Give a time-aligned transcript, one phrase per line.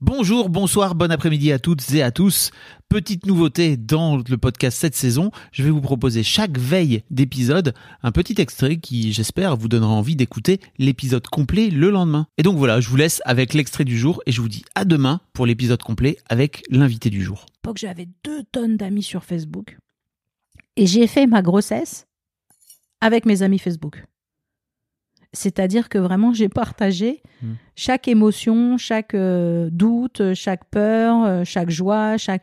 [0.00, 2.52] Bonjour, bonsoir, bon après-midi à toutes et à tous.
[2.88, 7.74] Petite nouveauté dans le podcast cette saison, je vais vous proposer chaque veille d'épisode
[8.04, 12.28] un petit extrait qui, j'espère, vous donnera envie d'écouter l'épisode complet le lendemain.
[12.38, 14.84] Et donc voilà, je vous laisse avec l'extrait du jour et je vous dis à
[14.84, 17.44] demain pour l'épisode complet avec l'invité du jour.
[17.64, 19.78] l'époque, j'avais deux tonnes d'amis sur Facebook.
[20.76, 22.06] Et j'ai fait ma grossesse
[23.00, 24.04] avec mes amis Facebook.
[25.32, 27.52] C'est-à-dire que vraiment, j'ai partagé Hmm.
[27.76, 32.42] chaque émotion, chaque euh, doute, chaque peur, euh, chaque joie, chaque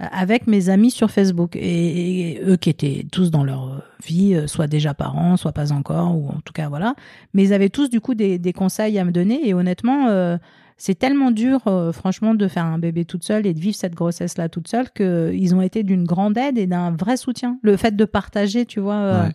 [0.00, 4.34] euh, avec mes amis sur Facebook et, et eux qui étaient tous dans leur vie,
[4.36, 6.94] euh, soit déjà parents, soit pas encore, ou en tout cas voilà.
[7.34, 10.38] Mais ils avaient tous du coup des, des conseils à me donner et honnêtement,
[10.76, 11.62] c'est tellement dur,
[11.92, 15.54] franchement, de faire un bébé toute seule et de vivre cette grossesse-là toute seule qu'ils
[15.56, 17.58] ont été d'une grande aide et d'un vrai soutien.
[17.62, 19.22] Le fait de partager, tu vois.
[19.24, 19.30] Ouais.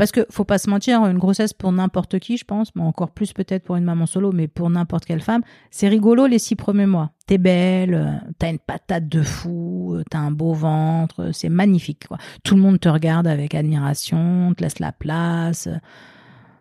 [0.00, 3.10] Parce que faut pas se mentir, une grossesse pour n'importe qui, je pense, mais encore
[3.10, 6.56] plus peut-être pour une maman solo, mais pour n'importe quelle femme, c'est rigolo les six
[6.56, 7.10] premiers mois.
[7.26, 11.50] T'es belle, euh, t'as une patate de fou, euh, t'as un beau ventre, euh, c'est
[11.50, 12.06] magnifique.
[12.44, 15.68] Tout le monde te regarde avec admiration, te laisse la place.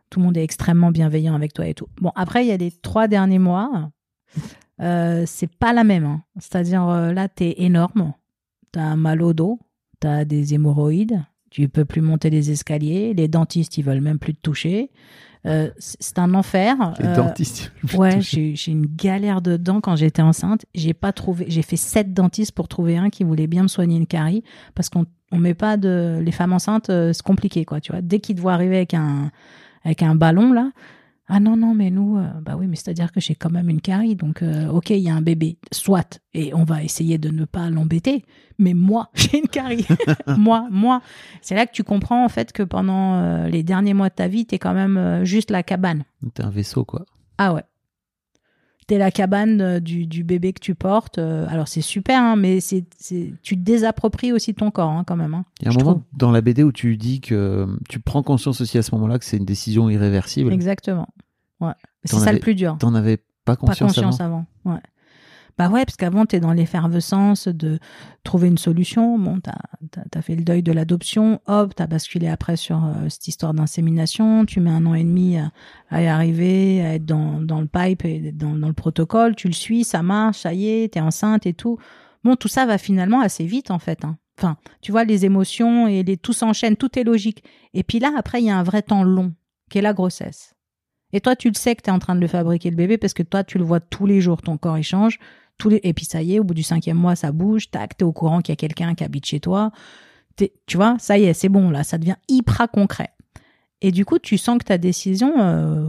[0.09, 1.87] Tout le monde est extrêmement bienveillant avec toi et tout.
[2.01, 3.89] Bon, après, il y a les trois derniers mois,
[4.79, 6.03] c'est pas la même.
[6.03, 6.23] hein.
[6.39, 8.11] C'est-à-dire, là, t'es énorme,
[8.73, 9.59] t'as un mal au dos,
[10.01, 14.33] t'as des hémorroïdes, tu peux plus monter les escaliers, les dentistes, ils veulent même plus
[14.35, 14.89] te toucher.
[15.45, 16.75] Euh, c'est un enfer.
[16.99, 17.71] Les Euh, dentistes.
[17.95, 20.65] Ouais, j'ai j'ai une galère de dents quand j'étais enceinte.
[20.75, 23.95] J'ai pas trouvé, j'ai fait sept dentistes pour trouver un qui voulait bien me soigner
[23.95, 24.43] une carie
[24.75, 28.01] parce qu'on on met pas de les femmes enceintes, euh, c'est compliqué quoi, tu vois.
[28.01, 29.31] Dès qu'ils te voient arriver avec un
[29.85, 30.71] avec un ballon là,
[31.29, 33.51] ah non non mais nous, euh, bah oui mais c'est à dire que j'ai quand
[33.51, 36.83] même une carie donc euh, ok il y a un bébé, soit et on va
[36.83, 38.25] essayer de ne pas l'embêter,
[38.57, 39.85] mais moi j'ai une carie,
[40.27, 41.01] moi moi,
[41.41, 44.27] c'est là que tu comprends en fait que pendant euh, les derniers mois de ta
[44.27, 46.03] vie t'es quand même juste la cabane.
[46.33, 47.05] T'es un vaisseau, quoi.
[47.37, 47.63] Ah ouais.
[48.89, 51.19] T'es la cabane euh, du, du bébé que tu portes.
[51.19, 52.83] euh, Alors c'est super, hein, mais c'est,
[53.43, 55.35] tu te désappropries aussi ton corps hein, quand même.
[55.35, 56.03] hein, Il y a un moment trouve.
[56.17, 59.25] dans la BD où tu dis que tu prends conscience aussi à ce moment-là que
[59.25, 60.51] c'est une décision irréversible.
[60.51, 61.07] Exactement.
[61.61, 61.73] Ouais.
[62.03, 62.77] C'est ça le plus dur.
[62.79, 64.45] T'en avais pas Pas conscience, conscience avant.
[64.65, 64.73] avant.
[64.75, 64.81] Ouais.
[65.59, 67.79] Bah ouais, parce qu'avant, tu es dans l'effervescence de
[68.23, 69.19] trouver une solution.
[69.19, 69.49] Bon, tu
[70.17, 71.41] as, fait le deuil de l'adoption.
[71.47, 74.45] Hop, tu as basculé après sur euh, cette histoire d'insémination.
[74.45, 78.31] Tu mets un an et demi à, y arriver, à être dans, le pipe et
[78.31, 79.35] dans, le protocole.
[79.35, 81.77] Tu le suis, ça marche, ça y est, tu es enceinte et tout.
[82.23, 84.05] Bon, tout ça va finalement assez vite, en fait.
[84.05, 84.17] hein.
[84.37, 87.43] Enfin, tu vois, les émotions et les, tout s'enchaîne, tout est logique.
[87.73, 89.33] Et puis là, après, il y a un vrai temps long,
[89.69, 90.55] qui est la grossesse.
[91.11, 92.97] Et toi, tu le sais que tu es en train de le fabriquer, le bébé,
[92.97, 95.19] parce que toi, tu le vois tous les jours, ton corps, il change.
[95.59, 95.79] Tous les...
[95.83, 98.11] Et puis ça y est, au bout du cinquième mois, ça bouge, tac, t'es au
[98.13, 99.71] courant qu'il y a quelqu'un qui habite chez toi.
[100.65, 103.09] Tu vois, ça y est, c'est bon, là, ça devient hyper concret.
[103.81, 105.85] Et du coup, tu sens que ta décision, euh,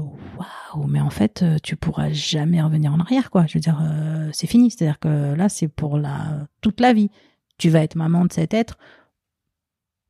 [0.75, 3.47] waouh, mais en fait, euh, tu pourras jamais revenir en arrière, quoi.
[3.47, 4.71] Je veux dire, euh, c'est fini.
[4.71, 7.11] C'est-à-dire que là, c'est pour la toute la vie.
[7.59, 8.77] Tu vas être maman de cet être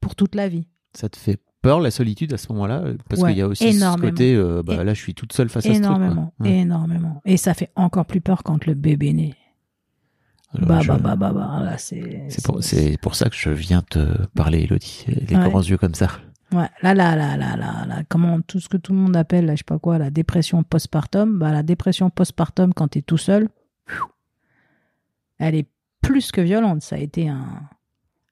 [0.00, 0.66] pour toute la vie.
[0.94, 2.82] Ça te fait peur la solitude à ce moment-là?
[3.08, 4.06] Parce Ouais, qu'il y a aussi énormément.
[4.06, 5.84] ce côté, euh, bah, là je suis toute seule face à ce truc.
[5.84, 6.58] énormément, Ouais.
[6.60, 7.20] énormément.
[7.26, 9.34] Et ça fait encore plus peur quand le bébé naît.
[10.54, 12.24] Alors, Bah, je- bah, bah, bah, bah, là, c'est.
[12.28, 12.60] C'est pour,
[13.02, 15.04] pour ça que je viens te parler, Elodie.
[15.28, 15.48] Les Ouais.
[15.48, 16.08] grands yeux comme ça.
[16.52, 19.46] Ouais, là, là, là, là, là, là, comment tout ce que tout le monde appelle,
[19.46, 23.18] là, je sais pas quoi, la dépression postpartum, bah, la dépression postpartum quand t'es tout
[23.18, 23.48] seul,
[25.38, 25.66] elle est
[26.00, 26.82] plus que violente.
[26.82, 27.44] Ça a été un,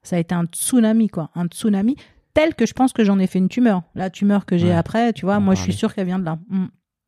[0.03, 1.95] ça a été un tsunami, quoi, un tsunami
[2.35, 3.83] tel que je pense que j'en ai fait une tumeur.
[3.95, 4.75] La tumeur que j'ai Ouais.
[4.75, 6.39] après, tu vois, moi, je suis sûre qu'elle vient de là.
[6.49, 6.67] Mm.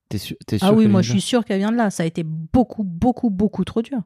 [0.08, 1.90] T'es sûr, sûr Ah oui, moi, je suis sûre qu'elle vient de là.
[1.90, 4.00] Ça a été beaucoup, beaucoup, beaucoup trop dur.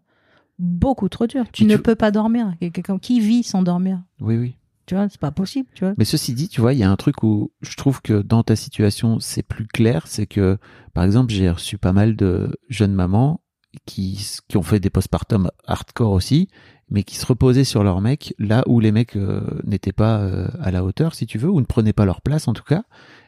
[0.59, 1.45] Beaucoup trop dur.
[1.53, 2.55] Tu ne peux pas dormir.
[2.61, 4.03] Quelqu'un qui vit sans dormir.
[4.21, 4.57] Oui, oui.
[4.87, 5.95] Tu vois, c'est pas possible, tu vois.
[5.97, 8.43] Mais ceci dit, tu vois, il y a un truc où je trouve que dans
[8.43, 10.07] ta situation, c'est plus clair.
[10.07, 10.59] C'est que,
[10.93, 13.41] par exemple, j'ai reçu pas mal de jeunes mamans
[13.87, 16.49] qui, qui ont fait des postpartum hardcore aussi,
[16.91, 20.49] mais qui se reposaient sur leurs mecs là où les mecs euh, n'étaient pas euh,
[20.61, 22.85] à la hauteur, si tu veux, ou ne prenaient pas leur place en tout cas.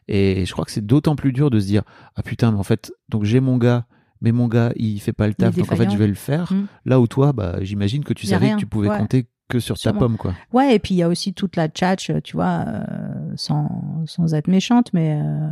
[0.08, 1.82] Et je crois que c'est d'autant plus dur de se dire
[2.14, 3.87] ah putain, mais en fait, donc j'ai mon gars,
[4.26, 6.52] mais mon gars il fait pas le taf, donc en fait je vais le faire.
[6.52, 6.67] Mm.
[6.84, 8.56] Là où toi, bah j'imagine que tu savais rien.
[8.56, 8.99] que tu pouvais Ouais.
[8.99, 9.99] compter que sur ta Sûrement.
[10.00, 10.34] pomme quoi.
[10.52, 14.34] Ouais, et puis il y a aussi toute la tchatch, tu vois, euh, sans, sans
[14.34, 15.49] être méchante, mais euh,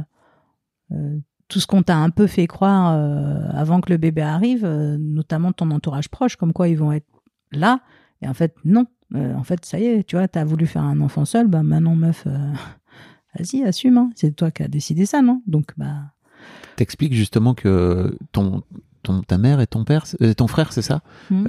[0.93, 4.65] euh, tout ce qu'on t'a un peu fait croire euh, avant que le bébé arrive,
[4.65, 7.07] euh, notamment ton entourage proche, comme quoi ils vont être
[7.53, 7.81] là.
[8.23, 8.87] Et en fait, non.
[9.15, 11.63] Euh, en fait, ça y est, tu vois, t'as voulu faire un enfant seul, bah
[11.63, 12.27] maintenant, meuf,
[13.39, 13.99] vas-y, assume.
[13.99, 14.11] Hein.
[14.17, 15.41] C'est toi qui as décidé ça, non?
[15.47, 16.14] Donc, bah.
[16.77, 18.63] T'expliques justement que ton,
[19.03, 20.05] ton, ta mère et ton père,
[20.37, 21.47] ton frère, c'est ça hmm.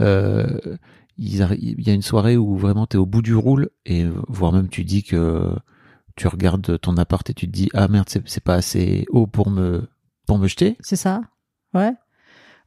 [1.18, 4.68] Il y a une soirée où vraiment t'es au bout du roule et voire même
[4.68, 5.56] tu dis que
[6.16, 9.50] tu regardes ton appart et tu te dis ah merde c'est pas assez haut pour
[9.50, 9.88] me
[10.26, 10.78] pour me jeter.
[10.80, 11.22] C'est ça.
[11.74, 11.94] Ouais.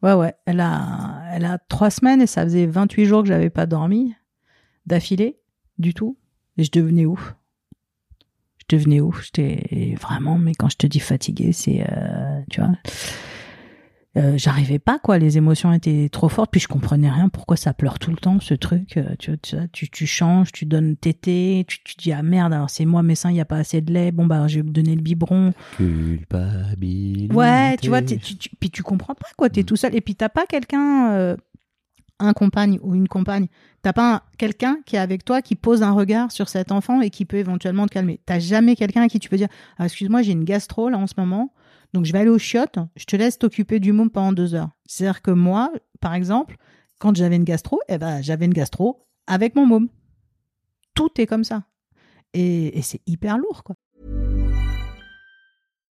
[0.02, 0.34] Ouais ouais.
[0.46, 4.14] Elle a elle a trois semaines et ça faisait 28 jours que j'avais pas dormi
[4.86, 5.40] d'affilée
[5.78, 6.18] du tout
[6.56, 7.34] et je devenais ouf.
[8.70, 9.24] Je devenais ouf.
[9.24, 12.72] J'étais vraiment mais quand je te dis fatigué c'est euh, tu vois.
[14.16, 15.18] Euh, j'arrivais pas quoi.
[15.18, 18.40] Les émotions étaient trop fortes puis je comprenais rien pourquoi ça pleure tout le temps
[18.40, 22.52] ce truc euh, tu, tu, tu changes tu donnes tété tu, tu dis ah merde
[22.52, 24.10] alors c'est moi mes seins il y a pas assez de lait.
[24.10, 25.52] Bon bah je vais me donner le biberon.
[25.76, 27.34] Culpabilité.
[27.34, 28.18] Ouais tu vois tu,
[28.58, 29.50] puis tu comprends pas quoi.
[29.50, 29.66] T'es es mm.
[29.66, 29.94] tout seul.
[29.94, 31.36] Et puis t'as pas quelqu'un
[32.20, 33.46] un compagne ou une compagne,
[33.82, 37.10] t'as pas quelqu'un qui est avec toi qui pose un regard sur cet enfant et
[37.10, 38.20] qui peut éventuellement te calmer.
[38.26, 39.48] T'as jamais quelqu'un à qui tu peux dire
[39.78, 41.52] ah, excuse-moi j'ai une gastro en ce moment,
[41.94, 44.70] donc, je vais aller au chiottes, je te laisse t'occuper du môme pendant deux heures.
[44.86, 46.56] C'est-à-dire que moi, par exemple,
[46.98, 49.88] quand j'avais une gastro, eh ben, j'avais une gastro avec mon môme.
[50.94, 51.64] Tout est comme ça.
[52.34, 53.76] Et, et c'est hyper lourd, quoi.